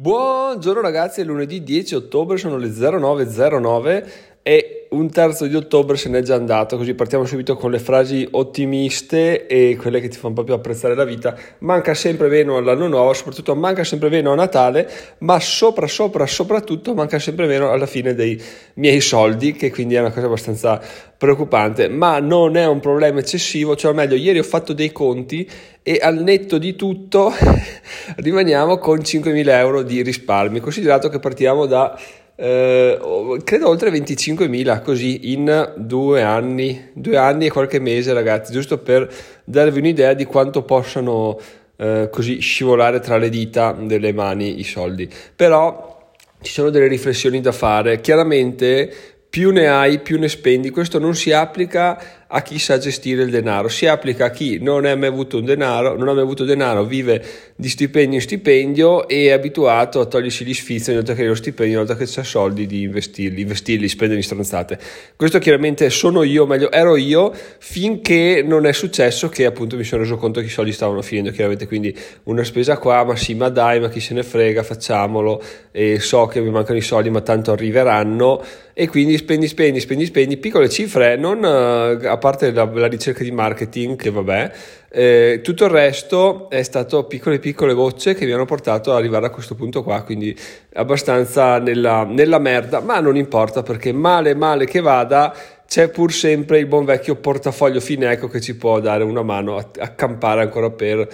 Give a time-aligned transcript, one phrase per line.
[0.00, 4.08] Buongiorno ragazzi, è lunedì 10 ottobre, sono le 09.09
[4.42, 8.26] e un terzo di ottobre se n'è già andato, così partiamo subito con le frasi
[8.30, 11.36] ottimiste e quelle che ti fanno proprio apprezzare la vita.
[11.58, 14.88] Manca sempre meno all'anno nuovo, soprattutto manca sempre meno a Natale,
[15.18, 18.40] ma sopra, sopra, soprattutto manca sempre meno alla fine dei
[18.74, 20.80] miei soldi, che quindi è una cosa abbastanza
[21.18, 25.48] preoccupante, ma non è un problema eccessivo, cioè meglio, ieri ho fatto dei conti
[25.82, 27.32] e al netto di tutto
[28.16, 31.98] rimaniamo con 5.000 euro di risparmi, considerato che partiamo da
[32.40, 38.78] eh, credo oltre 25.000 così in due anni, due anni e qualche mese ragazzi, giusto
[38.78, 41.36] per darvi un'idea di quanto possano
[41.74, 45.10] eh, così scivolare tra le dita delle mani i soldi.
[45.34, 48.88] Però ci sono delle riflessioni da fare, chiaramente
[49.28, 52.00] più ne hai più ne spendi, questo non si applica
[52.30, 55.46] a chi sa gestire il denaro, si applica a chi non ha mai avuto un
[55.46, 57.24] denaro, non ha mai avuto denaro, vive
[57.56, 61.28] di stipendio in stipendio e è abituato a togliersi gli sfizi ogni volta che hai
[61.28, 64.78] lo stipendio, ogni volta che c'è soldi di investirli, investirli, spendere in stronzate.
[65.16, 70.02] Questo chiaramente sono io, meglio ero io, finché non è successo che appunto mi sono
[70.02, 71.66] reso conto che i soldi stavano finendo, chiaramente.
[71.66, 75.42] Quindi una spesa qua, ma sì, ma dai, ma chi se ne frega, facciamolo.
[75.72, 78.42] E so che mi mancano i soldi, ma tanto arriveranno.
[78.74, 83.30] E quindi spendi, spendi, spendi, spendi, piccole cifre, non uh, parte la, la, ricerca di
[83.30, 84.52] marketing, che vabbè,
[84.90, 89.26] eh, tutto il resto è stato piccole piccole gocce che mi hanno portato ad arrivare
[89.26, 90.36] a questo punto qua, quindi
[90.74, 95.34] abbastanza nella, nella merda, ma non importa perché male male che vada
[95.66, 99.68] c'è pur sempre il buon vecchio portafoglio Fineco che ci può dare una mano a,
[99.78, 101.08] a campare ancora per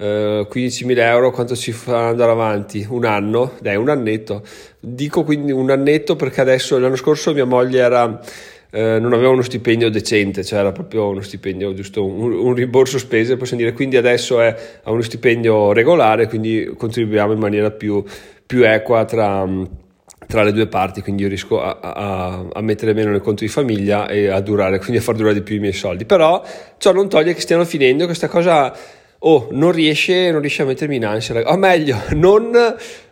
[0.00, 2.86] eh, 15.000 euro quanto ci fa andare avanti?
[2.88, 3.52] Un anno?
[3.60, 4.42] Dai, un annetto.
[4.80, 8.18] Dico quindi un annetto perché adesso l'anno scorso mia moglie era
[8.70, 12.98] eh, non aveva uno stipendio decente, cioè era proprio uno stipendio, giusto un, un rimborso
[12.98, 18.02] spese, possiamo dire, quindi adesso è a uno stipendio regolare, quindi contribuiamo in maniera più,
[18.46, 19.46] più equa tra,
[20.26, 23.50] tra, le due parti, quindi io riesco a, a, a, mettere meno nel conto di
[23.50, 26.04] famiglia e a durare, quindi a far durare di più i miei soldi.
[26.04, 26.42] Però
[26.78, 28.72] ciò non toglie che stiano finendo, questa cosa
[29.22, 32.52] oh, non riesce, non riesce a mettermi in ansia, o meglio, non,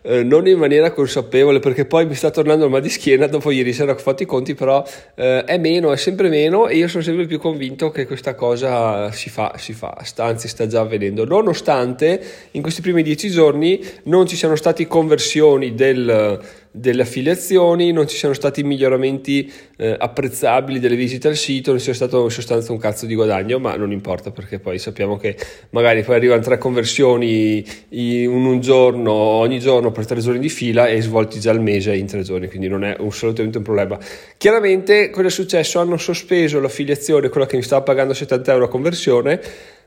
[0.02, 3.50] eh, non, in maniera consapevole, perché poi mi sta tornando il mal di schiena dopo
[3.50, 6.88] ieri sera ho fatto i conti, però eh, è meno, è sempre meno e io
[6.88, 11.24] sono sempre più convinto che questa cosa si fa, si fa, anzi sta già avvenendo,
[11.24, 12.20] nonostante
[12.52, 18.16] in questi primi dieci giorni non ci siano stati conversioni del delle affiliazioni, non ci
[18.16, 22.78] siano stati miglioramenti eh, apprezzabili delle visite al sito, non sia stato in sostanza un
[22.78, 25.36] cazzo di guadagno, ma non importa perché poi sappiamo che
[25.70, 30.86] magari poi arrivano tre conversioni in un giorno, ogni giorno per tre giorni di fila
[30.86, 33.98] e svolti già il mese in tre giorni, quindi non è assolutamente un problema.
[34.36, 35.80] Chiaramente cosa è successo?
[35.80, 39.40] Hanno sospeso l'affiliazione, quella che mi stava pagando 70 euro a conversione,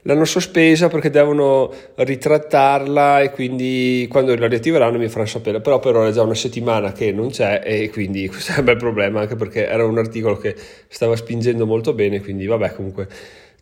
[0.03, 5.95] l'hanno sospesa perché devono ritrattarla e quindi quando la riattiveranno mi faranno sapere però per
[5.95, 9.22] ora è già una settimana che non c'è e quindi questo è un bel problema
[9.22, 10.56] anche perché era un articolo che
[10.88, 13.07] stava spingendo molto bene quindi vabbè comunque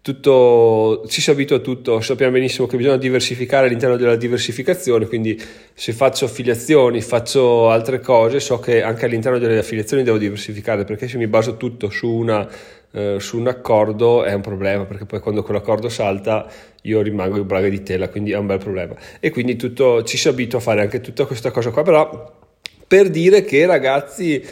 [0.02, 5.40] tutto, ci si abitua a tutto, sappiamo benissimo che bisogna diversificare all'interno della diversificazione, quindi
[5.74, 11.08] se faccio affiliazioni, faccio altre cose, so che anche all'interno delle affiliazioni devo diversificare, perché
[11.08, 12.48] se mi baso tutto su una
[12.92, 16.48] eh, su un accordo è un problema perché poi quando quell'accordo salta
[16.84, 18.96] io rimango in braga di tela quindi è un bel problema.
[19.20, 22.38] E quindi tutto, ci si abitua a fare anche tutta questa cosa qua però
[22.88, 24.44] per dire che ragazzi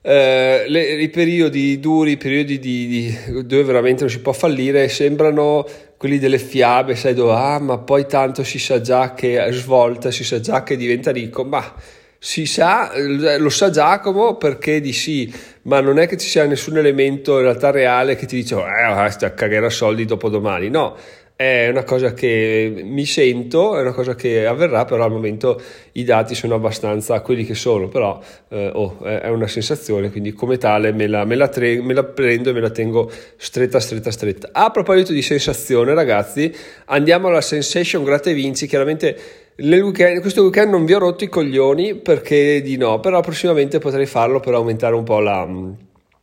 [0.00, 4.88] eh, le, i periodi duri, i periodi di, di, dove veramente non si può fallire
[4.88, 5.66] sembrano
[5.96, 10.22] quelli delle fiabe, sai dove, ah ma poi tanto si sa già che svolta, si
[10.22, 11.74] sa già che diventa ricco, ma
[12.20, 15.32] si sa, lo sa Giacomo perché di sì,
[15.62, 18.66] ma non è che ci sia nessun elemento in realtà reale che ti dice oh,
[18.66, 20.96] eh, sta cagare soldi dopo domani, no,
[21.40, 25.62] è una cosa che mi sento, è una cosa che avverrà, però al momento
[25.92, 30.58] i dati sono abbastanza quelli che sono, però eh, oh, è una sensazione, quindi come
[30.58, 34.10] tale me la, me, la tre, me la, prendo e me la tengo stretta, stretta,
[34.10, 34.48] stretta.
[34.50, 36.52] A proposito di sensazione, ragazzi,
[36.86, 39.16] andiamo alla sensation gratta e vinci, chiaramente
[39.58, 44.06] Weekend, questo weekend non vi ho rotto i coglioni perché di no, però prossimamente potrei
[44.06, 45.46] farlo per aumentare un po' la,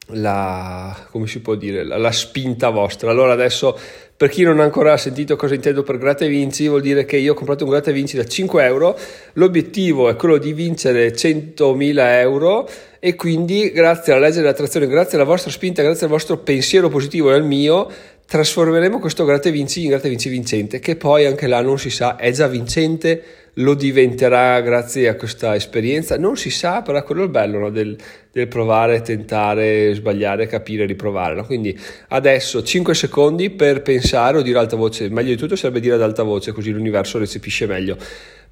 [0.10, 3.10] la come si può dire, la, spinta vostra.
[3.10, 3.78] Allora adesso
[4.18, 7.18] per chi non ha ancora sentito cosa intendo per Gratta e Vinci, vuol dire che
[7.18, 8.98] io ho comprato un Gratta e Vinci da 5 euro,
[9.34, 12.70] l'obiettivo è quello di vincere 100.000 euro
[13.00, 17.32] e quindi grazie alla legge dell'attrazione, grazie alla vostra spinta, grazie al vostro pensiero positivo
[17.32, 17.92] e al mio,
[18.26, 21.78] trasformeremo questo gratta e vinci in gratta e vinci vincente, che poi anche là non
[21.78, 23.22] si sa, è già vincente,
[23.56, 27.70] lo diventerà grazie a questa esperienza, non si sa, però è quello il bello no?
[27.70, 27.96] del,
[28.32, 31.36] del, provare, tentare, sbagliare, capire, riprovare.
[31.36, 31.46] No?
[31.46, 31.78] Quindi
[32.10, 35.96] adesso 5 secondi per pensare o dire ad alta voce, meglio di tutto sarebbe dire
[35.96, 37.98] ad alta voce, così l'universo recepisce meglio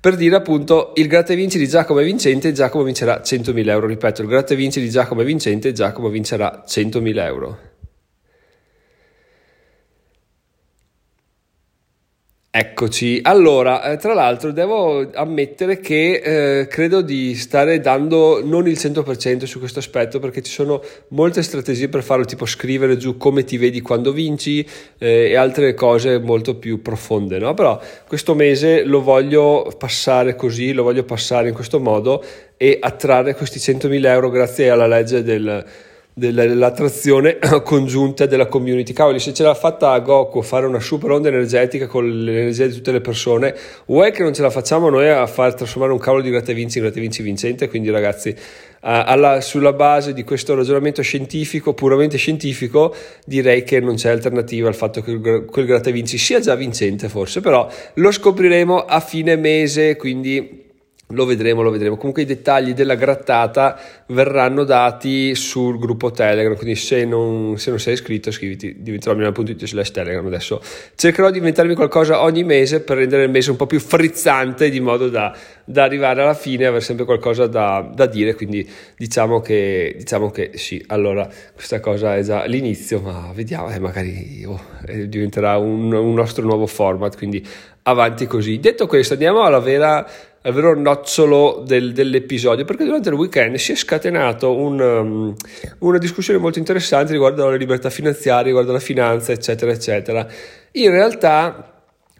[0.03, 3.87] per dire appunto il gratta vinci di Giacomo è vincente, Giacomo vincerà 100.000 euro.
[3.87, 7.72] Ripeto, il gratta vinci di Giacomo è vincente, Giacomo vincerà 100.000 euro.
[12.55, 18.77] Eccoci, allora, eh, tra l'altro devo ammettere che eh, credo di stare dando non il
[18.77, 23.43] 100% su questo aspetto perché ci sono molte strategie per farlo, tipo scrivere giù come
[23.43, 24.63] ti vedi quando vinci
[24.99, 27.55] eh, e altre cose molto più profonde, no?
[27.55, 32.23] Però questo mese lo voglio passare così, lo voglio passare in questo modo
[32.55, 35.65] e attrarre questi 100.000 euro grazie alla legge del
[36.13, 38.93] dell'attrazione congiunta della community.
[38.93, 42.91] Cavoli, se ce l'ha fatta Goku fare una super onda energetica con l'energia di tutte
[42.91, 43.55] le persone,
[43.85, 46.77] vuoi che non ce la facciamo noi a far trasformare un cavolo di gratta vinci
[46.77, 47.67] in gratta vinci vincente?
[47.67, 48.35] Quindi ragazzi,
[48.81, 52.93] alla, sulla base di questo ragionamento scientifico, puramente scientifico,
[53.25, 57.41] direi che non c'è alternativa al fatto che quel gratta vinci sia già vincente forse,
[57.41, 60.62] però lo scopriremo a fine mese, quindi
[61.13, 61.95] lo vedremo, lo vedremo.
[61.97, 67.79] Comunque i dettagli della grattata verranno dati sul gruppo Telegram, quindi se non, se non
[67.79, 70.61] sei iscritto iscriviti, diventerò milano.it slash Telegram adesso.
[70.95, 74.79] Cercherò di inventarmi qualcosa ogni mese per rendere il mese un po' più frizzante di
[74.79, 78.67] modo da, da arrivare alla fine e avere sempre qualcosa da, da dire, quindi
[78.97, 84.43] diciamo che, diciamo che sì, allora questa cosa è già l'inizio, ma vediamo, eh, magari
[84.45, 87.45] oh, eh, diventerà un, un nostro nuovo format, quindi
[87.83, 88.59] avanti così.
[88.59, 90.05] Detto questo andiamo alla vera
[90.43, 95.35] al vero nocciolo del, dell'episodio, perché durante il weekend si è scatenato un, um,
[95.79, 100.27] una discussione molto interessante riguardo alla libertà finanziaria, riguardo alla finanza, eccetera, eccetera.
[100.73, 101.72] In realtà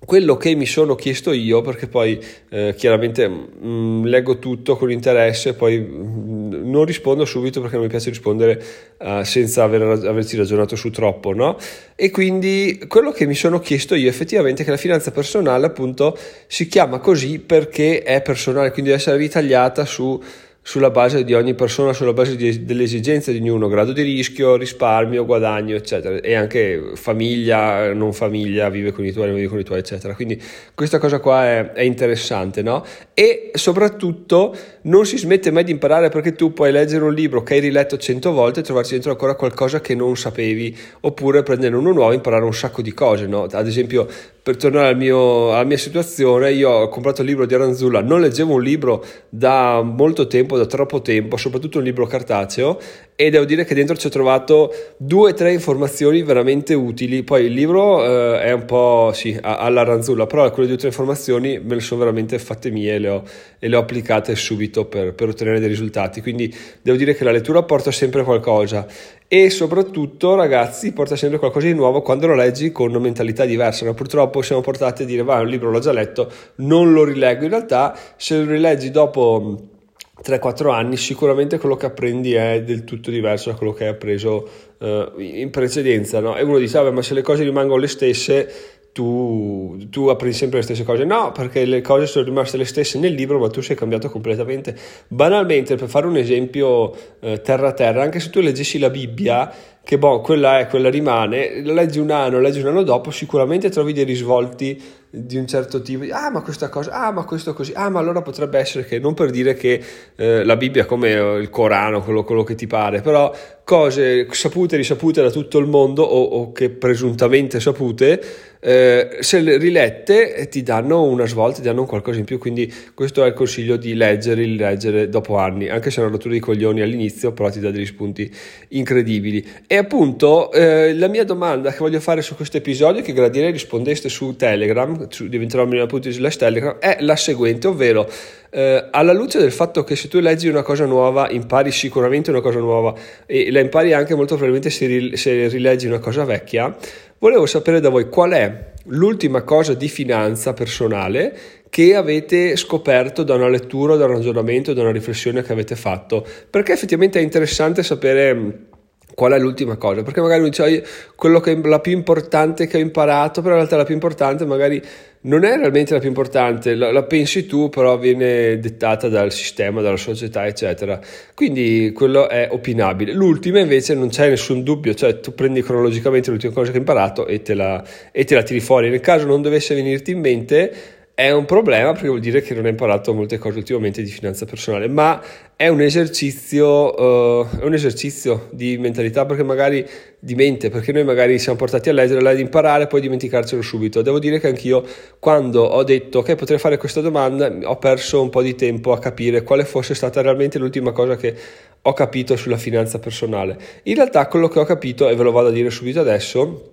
[0.05, 2.19] quello che mi sono chiesto io, perché poi
[2.49, 7.75] eh, chiaramente mh, mm, leggo tutto con interesse, poi mh, mm, non rispondo subito perché
[7.75, 8.61] non mi piace rispondere
[8.99, 11.57] uh, senza aver, averci ragionato su troppo, no?
[11.95, 16.17] E quindi quello che mi sono chiesto io effettivamente è che la finanza personale appunto
[16.47, 20.21] si chiama così perché è personale, quindi deve essere ritagliata su
[20.65, 24.55] sulla base di ogni persona, sulla base di, delle esigenze di ognuno, grado di rischio,
[24.55, 29.59] risparmio, guadagno, eccetera, e anche famiglia, non famiglia, vive con i tuoi, non vive con
[29.59, 30.15] i tuoi, eccetera.
[30.15, 30.41] Quindi
[30.73, 32.85] questa cosa qua è, è interessante, no?
[33.13, 37.55] E soprattutto non si smette mai di imparare perché tu puoi leggere un libro che
[37.55, 41.91] hai riletto cento volte e trovarci dentro ancora qualcosa che non sapevi, oppure prendere uno
[41.91, 43.43] nuovo e imparare un sacco di cose, no?
[43.51, 44.07] Ad esempio,
[44.43, 48.19] per tornare al mio, alla mia situazione, io ho comprato il libro di Aranzulla, non
[48.19, 52.77] leggevo un libro da molto tempo, da troppo tempo, soprattutto un libro cartaceo,
[53.15, 57.23] e devo dire che dentro ci ho trovato due o tre informazioni veramente utili.
[57.23, 60.87] Poi il libro eh, è un po' sì, alla ranzulla, però quelle due o tre
[60.87, 63.23] informazioni me le sono veramente fatte mie e le ho,
[63.59, 66.21] e le ho applicate subito per, per ottenere dei risultati.
[66.21, 68.87] Quindi devo dire che la lettura porta sempre qualcosa
[69.27, 73.83] e soprattutto ragazzi porta sempre qualcosa di nuovo quando lo leggi con una mentalità diversa
[73.83, 73.95] no?
[73.95, 77.49] purtroppo siamo portati a dire va un libro l'ho già letto non lo rileggo in
[77.49, 79.72] realtà se lo rileggi dopo
[80.21, 84.47] 3-4 anni sicuramente quello che apprendi è del tutto diverso da quello che hai appreso
[84.77, 86.35] uh, in precedenza no?
[86.35, 90.63] e uno dice ma se le cose rimangono le stesse tu, tu, apprendi sempre le
[90.63, 91.03] stesse cose.
[91.03, 94.77] No, perché le cose sono rimaste le stesse nel libro, ma tu sei cambiato completamente.
[95.07, 99.51] Banalmente, per fare un esempio eh, terra-terra, anche se tu leggessi la Bibbia,
[99.83, 103.69] che boh, quella è, quella rimane, la leggi un anno, leggi un anno dopo, sicuramente
[103.69, 104.81] trovi dei risvolti
[105.15, 108.23] di un certo tipo, ah ma questa cosa, ah ma questo così, ah ma allora
[108.23, 109.79] potrebbe essere che, non per dire che
[110.15, 113.31] eh, la Bibbia come il Corano, quello, quello, che ti pare, però
[113.63, 118.19] cose sapute e risapute da tutto il mondo o, o che presuntamente sapute,
[118.59, 123.27] eh, se rilette ti danno una svolta, ti danno qualcosa in più, quindi questo è
[123.27, 127.33] il consiglio di leggere, rileggere dopo anni, anche se è una rottura di coglioni all'inizio,
[127.33, 128.33] però ti dà degli spunti
[128.69, 129.45] incredibili.
[129.67, 134.09] E appunto eh, la mia domanda che voglio fare su questo episodio, che gradirei rispondeste
[134.09, 138.09] su Telegram, diventerò milionario slash Telegram, è la seguente, ovvero
[138.49, 142.41] eh, alla luce del fatto che se tu leggi una cosa nuova impari sicuramente una
[142.41, 142.93] cosa nuova
[143.25, 146.75] e la impari anche molto probabilmente se, se rileggi una cosa vecchia,
[147.17, 151.35] volevo sapere da voi qual è l'ultima cosa di finanza personale
[151.69, 156.23] che avete scoperto da una lettura, da un ragionamento, da una riflessione che avete fatto,
[156.49, 158.67] perché effettivamente è interessante sapere
[159.15, 160.03] Qual è l'ultima cosa?
[160.03, 160.83] Perché magari mi dice
[161.15, 164.45] quello che è la più importante che ho imparato, però in realtà la più importante
[164.45, 164.81] magari
[165.25, 169.81] non è realmente la più importante, la, la, pensi tu, però viene dettata dal sistema,
[169.81, 170.99] dalla società, eccetera.
[171.33, 173.13] Quindi quello è opinabile.
[173.13, 177.27] L'ultima invece non c'è nessun dubbio, cioè tu prendi cronologicamente l'ultima cosa che hai imparato
[177.27, 178.89] e te la, e te la tiri fuori.
[178.89, 180.73] Nel caso non dovesse venirti in mente,
[181.15, 184.45] è un problema perché vuol dire che non hai imparato molte cose ultimamente di finanza
[184.45, 185.21] personale, ma
[185.55, 191.03] è un esercizio, uh, è un esercizio di mentalità perché magari di mente, perché noi
[191.03, 194.01] magari siamo portati a leggere, ad imparare e poi dimenticarcelo subito.
[194.01, 194.83] Devo dire che anch'io
[195.19, 198.97] quando ho detto che potrei fare questa domanda ho perso un po' di tempo a
[198.97, 201.35] capire quale fosse stata realmente l'ultima cosa che
[201.79, 203.55] ho capito sulla finanza personale.
[203.83, 206.71] In realtà quello che ho capito, e ve lo vado a dire subito adesso,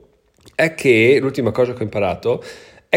[0.54, 2.46] è che l'ultima cosa che ho imparato è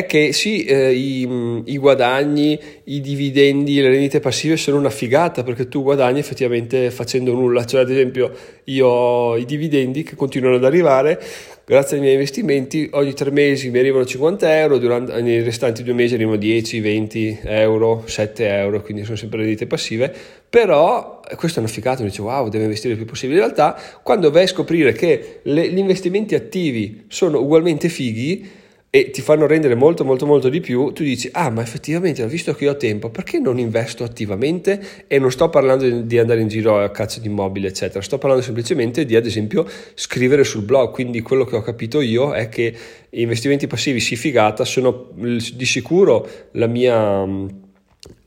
[0.07, 5.67] che sì, eh, i, i, guadagni, i dividendi, le rendite passive sono una figata perché
[5.67, 8.31] tu guadagni effettivamente facendo nulla, cioè ad esempio
[8.63, 11.21] io ho i dividendi che continuano ad arrivare,
[11.63, 15.93] grazie ai miei investimenti ogni tre mesi mi arrivano 50 euro, durante, nei restanti due
[15.93, 20.11] mesi arrivano 10, 20 euro, 7 euro, quindi sono sempre rendite passive,
[20.49, 23.79] però questo è una figata, mi dice wow, deve investire il più possibile, in realtà
[24.01, 28.61] quando vai a scoprire che le, gli investimenti attivi sono ugualmente fighi,
[28.95, 32.53] e ti fanno rendere molto molto molto di più, tu dici ah ma effettivamente visto
[32.53, 34.79] che ho tempo perché non investo attivamente?
[35.07, 38.43] E non sto parlando di andare in giro a cazzo di immobili eccetera, sto parlando
[38.43, 42.71] semplicemente di ad esempio scrivere sul blog, quindi quello che ho capito io è che
[43.09, 47.25] investimenti passivi sì figata sono di sicuro la mia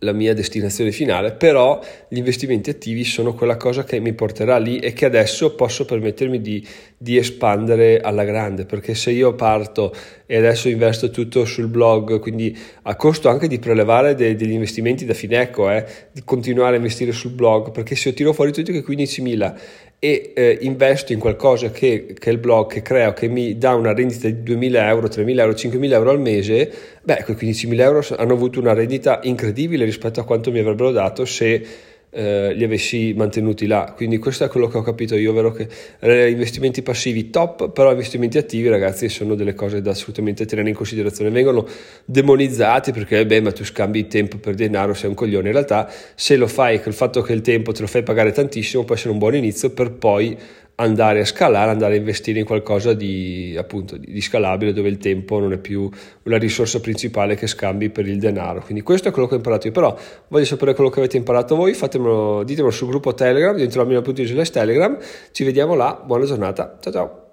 [0.00, 4.79] la mia destinazione finale, però gli investimenti attivi sono quella cosa che mi porterà lì
[4.79, 9.95] e che adesso posso permettermi di, di, espandere alla grande, perché se io parto
[10.26, 15.07] e adesso investo tutto sul blog, quindi a costo anche di prelevare de, degli investimenti
[15.07, 18.79] da Fineco, eh, di continuare a investire sul blog, perché se io tiro fuori tutti
[18.79, 19.55] quei 15.000
[19.99, 23.75] e eh, investo in qualcosa che, che, è il blog che creo, che mi dà
[23.75, 26.71] una rendita di 2.000 euro, 3.000 euro, 5.000 euro al mese,
[27.03, 31.25] beh, quei 15.000 euro hanno avuto una rendita incredibile rispetto a quanto mi avrebbero dato
[31.25, 33.93] se eh, li avessi mantenuti là.
[33.95, 35.69] Quindi questo è quello che ho capito io, ovvero che
[36.00, 40.75] eh, investimenti passivi top, però investimenti attivi ragazzi sono delle cose da assolutamente tenere in
[40.75, 41.31] considerazione.
[41.31, 41.66] Vengono
[42.05, 45.49] demonizzati perché beh ma tu scambi il tempo per denaro, sei un coglione.
[45.49, 48.85] In realtà se lo fai il fatto che il tempo te lo fai pagare tantissimo
[48.85, 50.37] può essere un buon inizio per poi
[50.76, 55.38] andare a scalare, andare a investire in qualcosa di, appunto, di, scalabile dove il tempo
[55.38, 55.88] non è più
[56.25, 58.61] la risorsa principale che scambi per il denaro.
[58.62, 59.97] Quindi questo è quello che ho imparato io, però
[60.28, 64.02] voglio sapere quello che avete imparato voi, fatemelo, ditemelo sul gruppo Telegram, dentro la mia
[64.02, 64.99] punto Telegram,
[65.33, 67.25] ci vediamo là, buona giornata, ciao ciao!